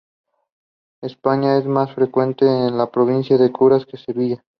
[1.03, 4.43] En España es más frecuente en las provincias de La Coruña y Sevilla.